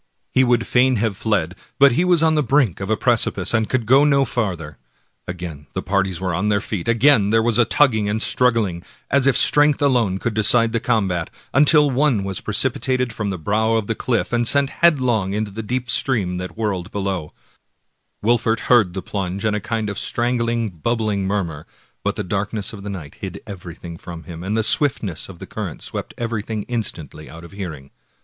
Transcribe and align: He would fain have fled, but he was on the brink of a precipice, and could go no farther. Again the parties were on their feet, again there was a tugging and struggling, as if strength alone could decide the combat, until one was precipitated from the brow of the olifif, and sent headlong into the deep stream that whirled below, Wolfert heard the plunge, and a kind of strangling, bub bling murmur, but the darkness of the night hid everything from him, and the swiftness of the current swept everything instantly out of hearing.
He 0.31 0.43
would 0.43 0.65
fain 0.65 0.95
have 0.95 1.15
fled, 1.15 1.53
but 1.77 1.91
he 1.91 2.03
was 2.03 2.23
on 2.23 2.33
the 2.33 2.41
brink 2.41 2.79
of 2.79 2.89
a 2.89 2.97
precipice, 2.97 3.53
and 3.53 3.69
could 3.69 3.85
go 3.85 4.03
no 4.03 4.25
farther. 4.25 4.79
Again 5.27 5.67
the 5.73 5.83
parties 5.83 6.19
were 6.19 6.33
on 6.33 6.49
their 6.49 6.59
feet, 6.59 6.87
again 6.87 7.29
there 7.29 7.43
was 7.43 7.59
a 7.59 7.65
tugging 7.65 8.09
and 8.09 8.19
struggling, 8.19 8.81
as 9.11 9.27
if 9.27 9.37
strength 9.37 9.79
alone 9.79 10.17
could 10.17 10.33
decide 10.33 10.71
the 10.71 10.79
combat, 10.79 11.29
until 11.53 11.91
one 11.91 12.23
was 12.23 12.41
precipitated 12.41 13.13
from 13.13 13.29
the 13.29 13.37
brow 13.37 13.73
of 13.73 13.85
the 13.85 13.93
olifif, 13.93 14.33
and 14.33 14.47
sent 14.47 14.71
headlong 14.71 15.33
into 15.33 15.51
the 15.51 15.61
deep 15.61 15.87
stream 15.87 16.37
that 16.37 16.57
whirled 16.57 16.89
below, 16.91 17.31
Wolfert 18.23 18.61
heard 18.61 18.93
the 18.95 19.03
plunge, 19.03 19.45
and 19.45 19.55
a 19.55 19.59
kind 19.59 19.87
of 19.87 19.99
strangling, 19.99 20.69
bub 20.71 20.97
bling 20.97 21.27
murmur, 21.27 21.67
but 22.03 22.15
the 22.15 22.23
darkness 22.23 22.73
of 22.73 22.81
the 22.81 22.89
night 22.89 23.17
hid 23.21 23.39
everything 23.45 23.97
from 23.97 24.23
him, 24.23 24.43
and 24.43 24.57
the 24.57 24.63
swiftness 24.63 25.29
of 25.29 25.37
the 25.37 25.45
current 25.45 25.83
swept 25.83 26.15
everything 26.17 26.63
instantly 26.63 27.29
out 27.29 27.43
of 27.43 27.51
hearing. 27.51 27.91